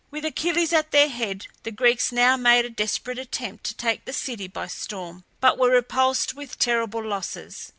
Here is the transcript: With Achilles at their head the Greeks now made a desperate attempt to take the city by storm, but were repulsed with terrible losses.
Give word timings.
With 0.09 0.25
Achilles 0.25 0.73
at 0.73 0.89
their 0.89 1.09
head 1.09 1.45
the 1.61 1.69
Greeks 1.69 2.11
now 2.11 2.35
made 2.35 2.65
a 2.65 2.71
desperate 2.71 3.19
attempt 3.19 3.65
to 3.65 3.75
take 3.77 4.05
the 4.05 4.13
city 4.13 4.47
by 4.47 4.65
storm, 4.65 5.23
but 5.39 5.59
were 5.59 5.69
repulsed 5.69 6.33
with 6.33 6.57
terrible 6.57 7.05
losses. 7.05 7.69